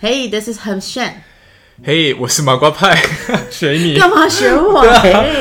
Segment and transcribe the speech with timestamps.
[0.00, 1.10] Hey, this is Ham Shan。
[1.84, 2.96] 嘿，我是麻瓜派，
[3.50, 3.98] 学你。
[3.98, 4.84] 干嘛学我？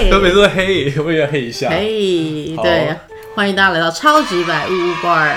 [0.10, 1.70] 都每次都嘿，我也要嘿一下。
[1.70, 2.96] 嘿，好对，
[3.36, 5.36] 欢迎大家来到超级百物物 bar。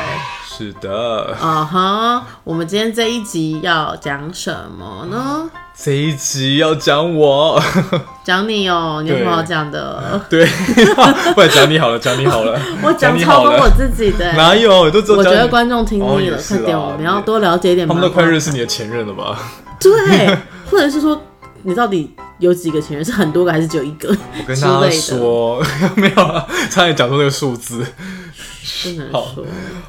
[0.61, 5.49] 是的，啊哈，我们今天这一集要讲什么呢？
[5.75, 7.59] 这一集要讲我，
[8.23, 10.21] 讲你哦，你有什么好讲的？
[10.29, 10.45] 对，
[11.35, 13.71] 不然讲你好了，讲你好了， 我讲超过我。
[13.71, 14.35] 自己的。
[14.35, 14.91] 哪有？
[14.91, 17.89] 都只有我觉得观众听哦腻了，快点，啦我们要多了解一点。
[17.89, 19.39] 他们都快认识你的前任了吧？
[19.81, 20.37] 对，
[20.71, 21.19] 或者是说，
[21.63, 23.03] 你到底有几个前任？
[23.03, 24.11] 是很多个还是只有一个？
[24.11, 25.65] 我跟大家说，
[25.97, 27.83] 没有啊，差点讲出那个数字。
[29.11, 29.45] 好说。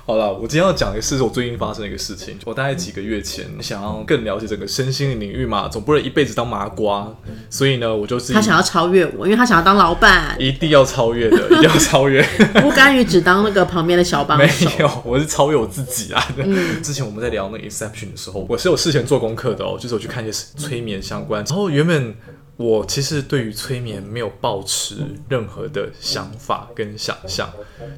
[0.05, 2.37] 好了，我今天要讲的是我最近发生的一个事情。
[2.45, 7.07] 我大概几个月前想要更了解整个身心的领域嘛，总不能一辈子当麻瓜，
[7.49, 12.21] 所以呢，我就是他想要超越我，因为他想要当老板，一定要超越的， 一定要超越。
[12.61, 14.49] 不甘于只当那个旁边的小帮 没。
[14.79, 16.23] 有，我是超越我自己啊。
[16.37, 21.43] 嗯之前我们在聊那个 exception 的时候，我是有事前做功课的哦，就是我去看一些催眠相关。
[21.47, 22.15] 然后原本
[22.57, 27.49] 我其实对于催眠没有抱持任何的想法跟想象，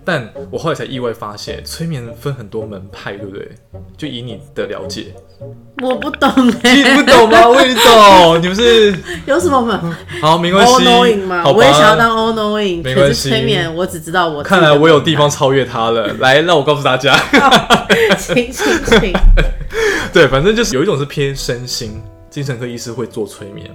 [0.05, 3.51] 但我后来才意外发现，催眠分很多门派，对不对？
[3.97, 5.13] 就以你的了解，
[5.81, 7.49] 我不懂你哎、不懂吗？
[7.49, 8.95] 我也懂，你不是
[9.27, 11.43] 有什么门好没关？All 系 knowing 吗？
[11.51, 16.07] 我也想要当 all knowing，可是没关系催眠我只知道我看来我有地方超越他了。
[16.19, 17.13] 来，让我告诉大家。
[17.93, 19.13] 派，请请请，
[20.13, 23.69] 对，反正就是有一种是偏身心，精神科医师会做催眠，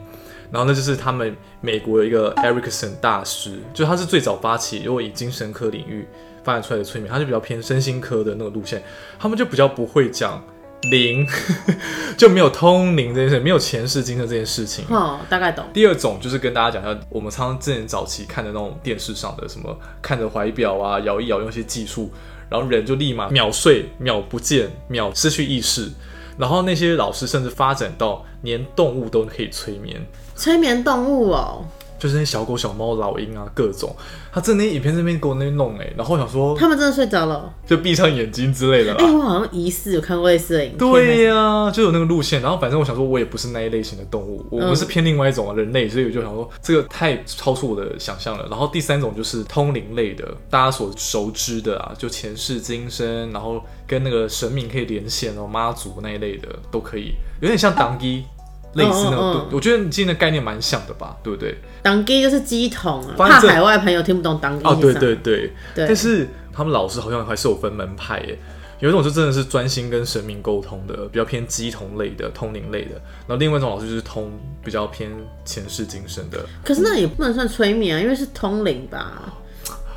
[0.50, 6.06] 然后那就是他们美国有一个 Erickson 大师，就他是最早发起，如果以精神科领域
[6.42, 8.82] 发展出来的催眠，他就比较偏身心科的那个路线，
[9.19, 10.42] 他们就比较不会讲
[10.91, 11.26] 灵，
[12.16, 14.84] 就没有通灵这件事，没有前世今生这件事情。
[14.88, 15.64] 哦，大概懂。
[15.74, 22.10] 第二种就是跟大家讲一下，我们常常之前早期看的那种电视上的什么，看着怀表啊，摇一摇，用一些技术，
[22.48, 25.91] 然后人就立马秒睡、秒不见、秒失去意识。
[26.39, 30.00] 然后那些老师甚至发展到连动物都可以催眠，
[30.37, 31.65] 催眠动物哦，
[31.98, 33.94] 就是那些小狗、小猫、老鹰啊，各种。
[34.31, 37.53] 他真的那影片这边给我那边弄哎、然后我想说他们真的睡着了。
[37.66, 39.12] 就闭上眼睛之类的哎、啦。
[39.12, 40.78] 我好像疑似有看过类似的影片。
[40.78, 42.41] 对呀、就有那个路线。
[42.41, 48.47] 然后反正我想说，我也不是那一类型的动物，我嗯们是偏另外一种人类，所以我就想说，这个太超出我的想象了。
[48.48, 58.25] 然后第三种就是通灵类的，大家所熟知的啊，就前世今生，然后跟那个神明可以连线哦，妈祖那一类的都可以，有点像当机。
[58.74, 61.56] 类似那种，嗯嗯嗯我觉得你今天的概念蛮像的吧，对不对？
[61.82, 68.38] 当机就是鸡桶啊，怕海外朋友听不懂当机哦，对对对，对但是他们老师好像还是有分门派耶，
[68.80, 72.94] 有一种就真的是专心跟神明沟通的，比较偏鸡同类的、通灵类的，
[73.26, 74.30] 然后另外一种老师就是通
[74.62, 75.10] 比较偏
[75.44, 76.38] 前世今生的。
[76.64, 79.32] 可是那也不能算催眠啊，因为是通灵吧？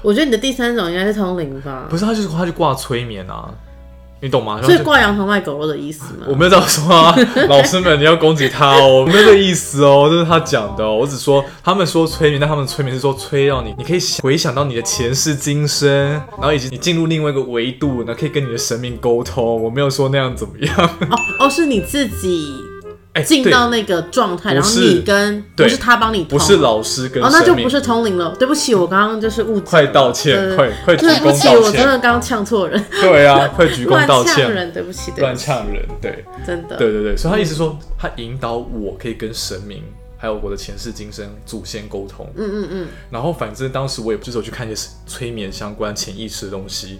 [0.03, 3.53] 我觉得你的第三种应该是通灵吧不，是，他就是他就挂催眠啊，
[4.21, 4.61] 你懂吗？
[4.61, 6.27] 所以挂羊头卖狗肉的意思吗？
[6.27, 7.15] 我没有这样说啊，
[7.49, 15.89] 老师们你要攻击他哦，我 没有这个意思哦，这是他讲的哦，我只说他们说催眠，但他们催眠是说催到你，你可以想回想到你的前世今生，
[16.37, 19.61] 然后以及你进入另外一个维度，然后可以跟你的神明沟通。
[19.63, 22.45] 我没有说那样怎么样，哦哦，是你自己
[23.25, 28.35] 进到那个状态，然后你跟不是他帮你，不是老师跟哦，那就不是通灵了。
[28.39, 36.23] 对不起，我刚刚就是误解，快道歉快快鞠对不起，躬道我真的刚刚呛错人，对啊，快鞠躬乱道歉，乱呛人，对不起，对乱，呛人，对。
[36.45, 39.83] 真的，对对对，所以他意思说，他引导我可以跟神明。
[40.17, 46.99] 还有我的前世今生祖先沟通，嗯嗯嗯，然后反正当时我也就是有去看一些催眠相关潜意识的东西，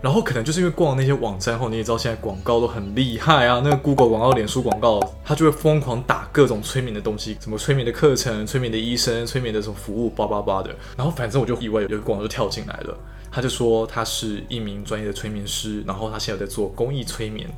[0.00, 10.74] 然后可能就是因为逛那些网站后，你也知道现在广告都很厉害啊，那个 Google 广告、脸书广告，它就会疯狂打各种催眠的东西，什么催眠的课程、催眠的医生、催眠的什么服务，叭叭叭的。
[10.96, 12.96] 然后反正我就意外有一个广告就跳进来了，
[13.30, 17.48] 他就说他是一名专业的催眠师，然后他现在在做公益催眠，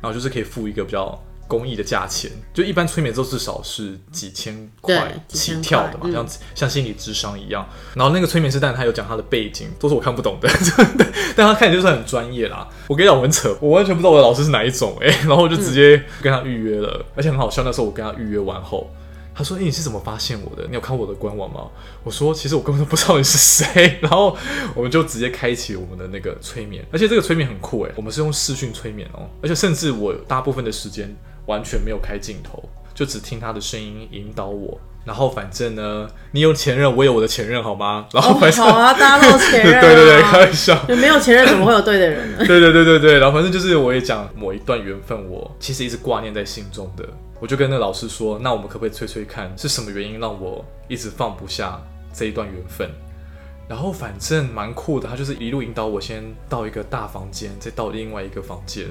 [0.00, 1.22] 然后就是可以付一个比较。
[1.52, 7.68] 公益的价钱，就一般催眠都至少是几千块起跳的嘛，像像心理智商一样。
[7.94, 10.48] 然后那个催眠师，但他有讲他的背景，都是我看不懂的，
[11.36, 12.66] 但他看起来就是很专业啦。
[12.88, 17.62] 我跟你讲，我很扯，我完全不知道我的老师是哪一种哎、 然后我就直接跟他预约了，而且很好笑。
[17.62, 18.90] 那时候我跟他预约完后，
[19.34, 20.66] 他说：“哎、你是怎么发现我的？
[20.68, 21.68] 你有看我的官网吗？”
[22.04, 24.36] 我说：“其实我根本都不知道你是谁。” 然后
[24.74, 31.14] 我们就直接开启我们的那个催眠，而且这个催眠很酷哎，我们是用视讯催眠哦，而且甚至我大部分的时间
[31.46, 32.62] 完全没有开镜头，
[32.94, 34.80] 就只听他的声音引导我。
[35.04, 38.06] 然后反正呢，你有前任，我有我的前任，好吗？
[38.12, 40.78] 然后哦反正、好啊，大家都有前任、啊， 对对对，开玩笑。
[40.86, 42.38] 就没有前任怎么会有对的人 呢？
[42.46, 47.04] 对对对对对，然后反正就是我也讲某一段缘分，我其实一直挂念在心中的。
[47.40, 51.82] 我就跟那老师说，那我们可不可以催催看，是什么原因让我一直放不下
[52.14, 52.88] 这一段缘分？
[53.68, 58.86] 然后反正蛮酷的，他就是一路引导我先到一个大房间，再到另外一个房间，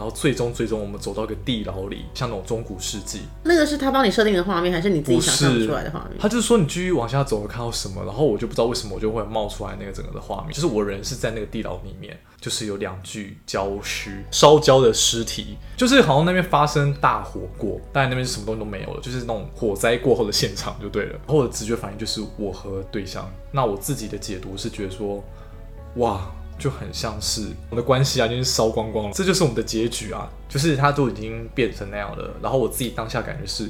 [0.00, 3.20] 然后最终最终我们走到一个地牢里，像那种中古世纪。
[3.44, 6.18] 那个是他帮你设定的画面，还是你自己不想象出来的画面？
[6.18, 21.10] 他就是说你继续往下走，会看到什么，然后我就不知道为什么我就会冒出来那个整个的画面，就是我人是在那个地牢里面，就是有两具焦尸烧焦的尸体，就是好像那边发生大火过，但那边是什么东西都没有了，就是那种火灾过后的现场就对了。
[21.10, 25.22] 然后我的直觉反应就是我和对象，那我自己的解读是觉得说，
[25.96, 26.32] 哇。
[26.60, 27.40] 就很像是
[27.70, 32.30] 我们的关系啊，就是烧光光了，这就是我们的结局啊，就是他都已经变成那样了。
[32.42, 33.68] 然后我自己当下感觉是，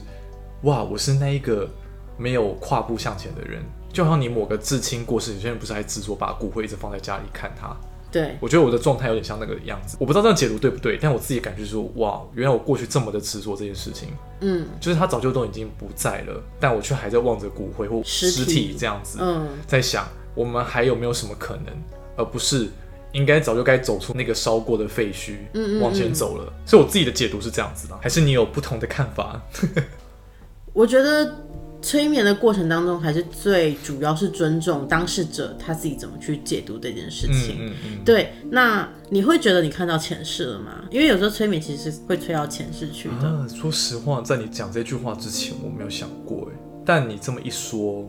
[0.65, 1.67] 哇，我是那一个
[2.19, 7.75] 没有跨步向前的人，就好像你某个至亲过世，有些人不是还执着把骨灰一直放在家里看他。
[8.13, 14.09] 对，我觉得我的状态有点像那个样子，我不知道这样解读对不对，但我自己感觉说，哇，原来我过去这么的执着这件事情，
[14.41, 14.67] 嗯。
[14.81, 21.67] 就是他早就都已经不在了，但我却还在望着骨灰或尸体这样子，嗯，在想我们还有没有什么可能，
[22.21, 22.69] 而不是
[23.13, 26.53] 应该早就该走出那个烧过的废墟，嗯嗯往前走了。
[26.65, 29.41] 所以我自己的解读是这样子的，还是你有不同的看法？
[30.73, 31.35] 我觉得
[31.83, 37.57] 催眠的过程当中，还是最主要是尊重当事者他自己怎么去解读这件事嗯情。
[37.59, 40.85] 嗯嗯，对，那你会觉得你看到前世了吗？
[40.91, 43.27] 因为有时候催眠其实是会催到前世去的。
[43.27, 48.09] 啊，说实话，在你讲这句话之前，我没有想过哎，但你这么一说，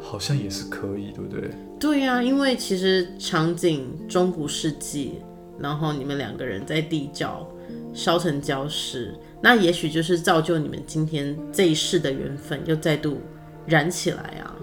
[0.00, 1.50] 好像也是可以，对不对？
[1.78, 5.14] 对呀、因为其实场景中古世纪，
[5.58, 7.46] 然后你们两个人在地窖
[7.94, 13.18] 烧成焦尸，那也许就是造就你们今天这一世的缘分又再度
[13.66, 14.54] 燃起来啊！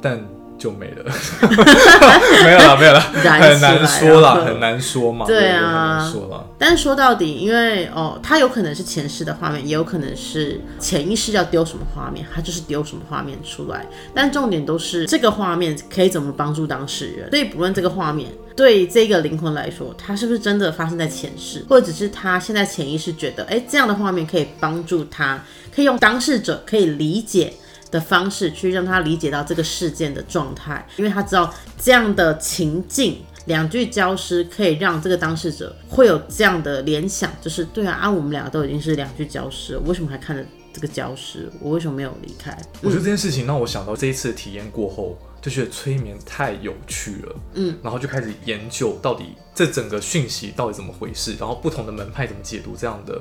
[0.00, 0.24] 但
[0.60, 1.02] 就没了，
[2.44, 6.46] 没有了，没有了，很难说啦，了很难说嘛，对对啊说了。
[6.58, 13.86] 但是说到底，因为哦，它有可能是前世的画面，也有可能是潜意识要丢什么画面，它就是丢什么画面出来。
[14.14, 17.30] 但重点都是这个画面可以怎么帮助当事人。
[17.30, 25.42] 所以不论这个画面对这个灵魂来说，它是不是真的发生在前世，或者只是他现在潜意识觉得，哎，这样的画面可以帮助他，
[25.74, 27.54] 可以用当事者可以理解。
[27.90, 41.50] 的方式去让他理解到这个事件的状态，因为他知道这样的情境，两具焦尸可以让这个当事者会有这样的联想，就是对啊，啊，我们两个都已经是两具焦尸了，我为什么还看着这个焦尸？
[41.60, 42.56] 我为什么没有离开？
[42.80, 53.20] 我觉得这件事情让我想到这一次的体验过后，就觉得催眠太有趣了，嗯，然后就开始研究到底这整个讯息到底怎么回事，然后不同的门派怎么解读这样的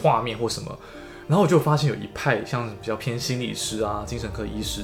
[0.00, 0.78] 画面或什么，
[1.28, 4.82] 然后我就发现有一派像比较偏心理师啊、精神科医师，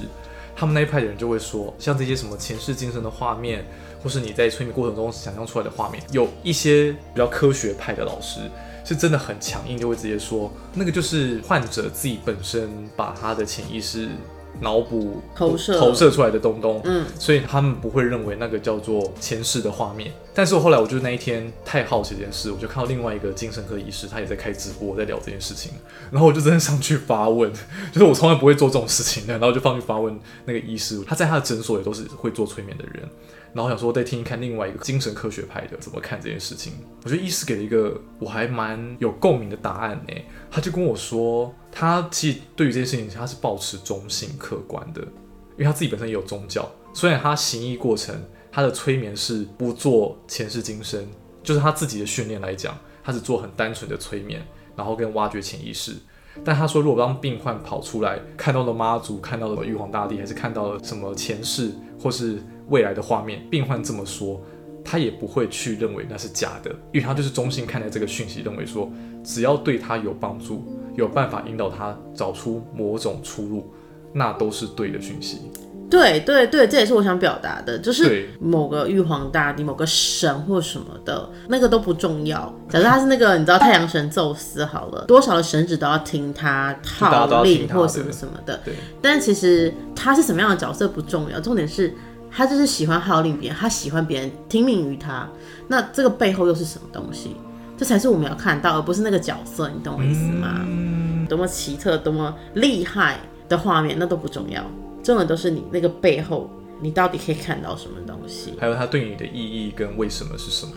[0.55, 3.65] 他们那一派的人就会说，像这些什么前世今生的画面，
[4.03, 8.41] 或是你在催眠过程中想象出来的画面，有一些比较科学派的老师。
[8.87, 14.11] 是真的很强硬，就会直接说那个就是患者自己本身把他的潜意识
[14.61, 20.13] 脑补投射投射出来的东东，嗯，所以他们不会认为那个叫做前世的画面。
[20.37, 25.73] 但是我后来我就那一天太好奇这件事，我就看到另外一个精神科医师，他也在开直播，在聊这件事情，
[26.11, 27.53] 然后我就真的上去发问，
[27.93, 33.09] 就是我从来不会做这种事情的，然后就放去发问那个医师，他在他的诊所也都是会做催眠的人。
[33.53, 36.73] 然后想说再听一看另外一个精神科学派的怎么看这件事情。
[37.05, 40.15] 我觉得医师给了一个我还蛮有共鸣的答案呢。
[40.51, 46.71] 他就跟我说，他其实对于这件事情他是保持中性客观的，因为他自己本身也有宗教。
[46.95, 48.15] 虽然他行医过程，
[48.53, 51.05] 他的催眠是不做前世今生，
[51.43, 54.41] 就是他自己的训练来讲，他只做很单纯的催眠，
[54.77, 55.97] 然后跟挖掘潜意识。
[56.45, 64.41] 但他说，如果让病患跑出来看到了妈祖，看到了玉皇大帝，还是看到了什么前世或是未来的画面，病患这么说，
[64.85, 68.89] 他也不会去认为那是假的，因为他就是中性看待这个讯息，认为说
[69.25, 73.73] 只要对他有帮助，有办法引导他找出某种出路，
[74.13, 75.51] 那都是对的讯息。
[75.91, 82.53] 对对对，这也是我想表达的，就是某个玉皇大帝、某个神或什么的，那个都不重要。
[82.69, 88.59] 假设他是那个你知道太阳神宙斯好了，多少的神祇都要听他号令或什么什么的。
[88.65, 91.95] 对，但其实他是什么样的角色不重要，重点是
[92.29, 95.29] 他就是喜欢号令别人，他喜欢别人听命于他。
[95.69, 97.37] 那这个背后又是什么东西？
[97.77, 100.61] 这才是我们要看到，而不是那个角色，你懂我意思吗？
[100.67, 104.65] 嗯，多么奇特、多么厉害的画面，那都不重要，
[105.03, 106.49] 重要都是你那个背后，
[106.81, 108.55] 你到底可以看到什么东西。
[108.61, 110.73] 还有它对你的意义跟为什么是什么。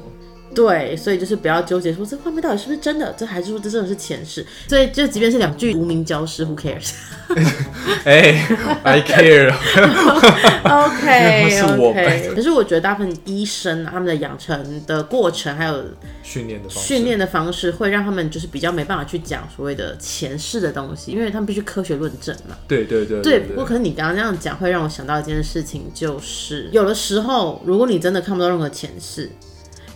[0.57, 4.43] 对，所以就是不要纠结说这画面到底是不是真的，这还是说这真的是前世。
[4.67, 6.93] 所以就即便是两句无名教师，Who cares？
[8.03, 8.43] 哎、
[8.83, 9.53] i care。
[10.67, 15.83] OK 是我 OK，可是我觉得大部分医生啊他们的养成的过程，还有
[16.23, 22.57] 训练的方式，训练的方式，会让他们就是比较没办法去讲所谓的前世的东西，因为他们必须科学论证嘛。
[22.67, 29.29] 对对对对，不过可是你刚刚那样讲，会让我想到一件事情，就是有的时候，如果你真的看不到任何前世，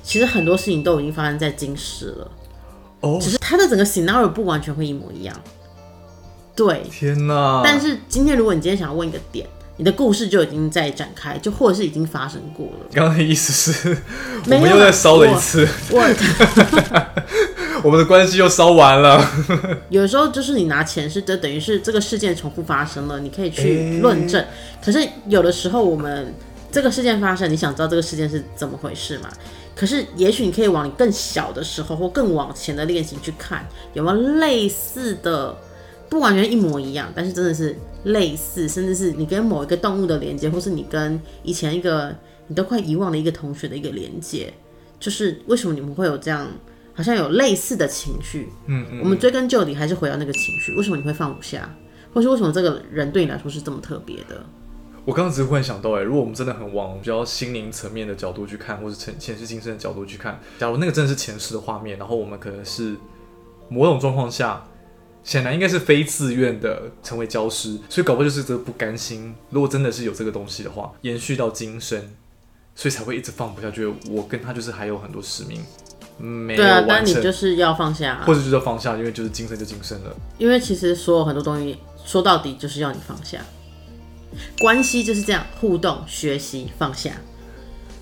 [0.03, 2.31] 其实很多事情都已经发生在今世了，
[3.01, 5.36] 哦，只是它的整个 scenario 不完全会一模一样。
[6.55, 7.62] 对，天哪！
[7.63, 12.88] 但是今天如果你今天想要问一个点，你的故事就已经在展开，就或者是已经发生过了。
[12.93, 13.98] 刚刚的意思是，
[14.46, 16.01] 我们又再烧了一次，我
[17.84, 19.25] 我们的关系又烧完了。
[19.89, 24.46] 有时候就是你拿前世，就等于是这个事件重复发生了，你可以去诶论证。
[24.84, 26.31] 可是有的时候我们
[26.71, 29.29] 这个事件发生，你想知道这个事件是怎么回事吗？
[29.75, 35.55] 可是也许你可以往你更小的时候或更往前的恋情去看，有没有类似的，
[36.09, 42.15] 不完全一模一样，但是真的是类似，甚至是你跟某一个动物的连接，或是你跟以前一个
[42.47, 44.53] 你都快遗忘的一个同学的一个连接，
[44.99, 46.47] 就是为什么你们会有这样，
[46.93, 48.49] 好像有类似的情绪？
[48.67, 51.73] 嗯嗯，我们追根究底，还是回到那个情绪，为什么你会放不下，
[52.13, 54.45] 或是为什么这个人对你来说是这么特别的？
[55.05, 62.96] 我刚刚只是忽然想到，哎，如果我们真的很往比较心灵层面的角度去看，或是前前世今生的角度去看，假如那个真的是前世的画面，然后我们可能是
[63.67, 64.63] 某种状况下，
[65.24, 69.34] 显然应该是非自愿的成为教师，所以搞不好就是这个不甘心。
[69.50, 72.00] 如果真的是有这个东西的话，延续到今生，
[72.75, 75.63] 所以才会一直放不下，觉得我跟他就是还有很多使命
[76.20, 80.15] 没有对啊，但，你就是要放下啊、或者就是要放下，因为就是今生就今生了。
[80.38, 83.39] 因为其实所有很多东西说到底就是要你放下，
[84.59, 87.11] 关系就是这样，互动、学习、放下，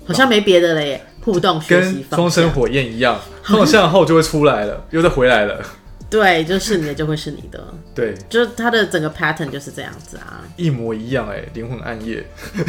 [0.06, 1.04] 好像没别的了耶。
[1.22, 5.62] 互动、学习跟、放下，双生火焰一样，放下后就会出来了，又再回来了。
[6.10, 10.42] 对，就是你的就会是你的， 对，就是它的整个 pattern 就是这样子啊。
[10.56, 12.24] 一模一样哎，灵魂暗夜。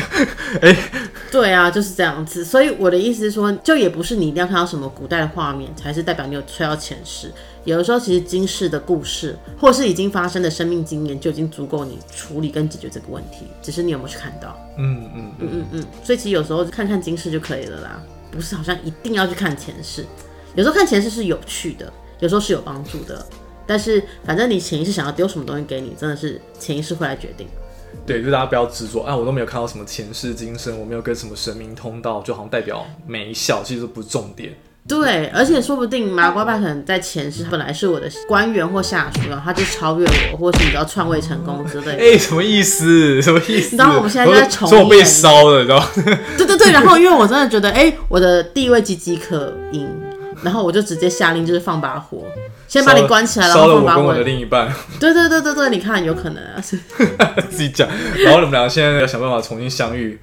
[0.62, 0.78] 哎
[1.32, 2.46] 对啊，就是这样子。
[2.46, 7.32] 所以我的意思是说，就也不是你一定要看到什么古代的画面，才是代表你有吹到前世。
[7.64, 13.48] 有的时候，其实今世的故事，或是已经发生的生命经验，就已经足够你处理跟解决这个问题。
[13.62, 14.56] 只是你有没有去看到？
[14.78, 15.86] 嗯嗯嗯，嗯嗯。
[16.04, 20.06] 所以其实有时候看看今世就可以了啦，不是好像一定要去看前世。
[20.54, 23.26] 有时候看前世是有趣的，有时候是有帮助的。
[23.68, 27.48] 但是反正你潜意识想要丢什么东西给你，真的是潜意识会来决定。
[28.06, 34.54] 对，就大家不要执着啊，我都没有看到什么前世今生，我没有跟什么神明通道，就好像代表没效，其实都不是重点。
[34.88, 41.98] 对，而且说不定麻瓜爸可能在前世本来是我的官员或下属，然后他就超越我，或是你知道篡位成功之类的。
[42.04, 43.22] 哎、什么意思？
[43.22, 43.66] 什么意思？
[43.68, 45.88] 你知道我们现在就在重说我 被烧了，你知道吗？
[46.38, 49.88] 对对对，然后因为我真的觉得，哎、我的地位岌岌可危，
[50.44, 52.26] 然后我就直接下令，就是放把火，
[52.68, 54.24] 先把你关起来，然烧后放把火了我跟我的。
[54.24, 56.78] 另一半，对对对对对，你看有可能啊，是
[57.50, 57.88] 自己讲。
[58.24, 60.20] 然后你们俩现在要想办法重新相遇，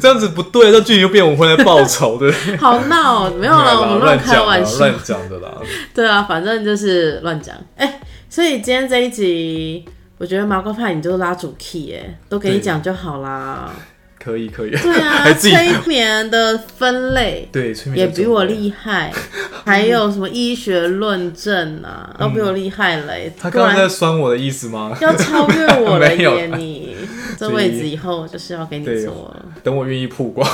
[0.00, 2.56] 这样子不对，这剧情就变我们会来报仇，对不 对？
[2.56, 4.78] 好闹哦，没有了，我们乱开，玩笑。
[4.78, 5.48] 乱讲的啦。
[5.94, 7.54] 对啊，反正就是乱讲。
[7.76, 9.84] 哎、所以今天这一集，
[10.18, 13.72] 我觉得麻瓜派你就拉主 key 哎，都给你对讲就好啦。
[14.18, 15.50] 可以可以，对啊， 催
[15.86, 19.12] 眠的分类对催眠也比我厉害，
[19.64, 23.32] 还有什么医学论证啊，都比我厉害嘞。
[23.38, 24.96] 他刚刚在酸我的意思吗？
[25.00, 26.46] 要超越我了耶！
[26.58, 26.96] 你
[27.38, 29.46] 这位置以后就是要给你对做了。
[29.62, 30.48] 等我愿意曝光，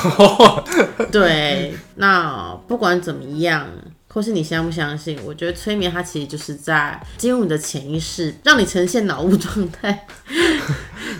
[1.10, 3.66] 对，那不管怎么样，
[4.08, 10.06] 或是你相不相信，我觉得催眠它其实就是在进入你的潜意识，让你呈现脑雾状态。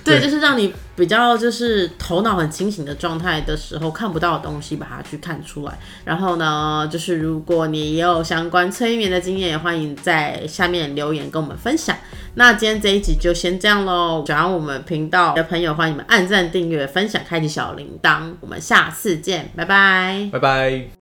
[0.04, 5.78] 对，就是让你比较就是头脑很清醒的状态的时候，看不到的东西，把它去看出来。
[6.04, 11.96] 然后呢，就是如果你也有相关催眠的经验，也欢迎在下面留言跟我们分享。
[12.34, 14.22] 那今天这一集就先这样喽。
[14.26, 18.32] 喜欢我们频道的朋友，欢迎你们按赞、订阅、分享、开启小铃铛。
[18.40, 20.28] 我们下次见，拜拜。
[20.32, 20.84] 拜拜。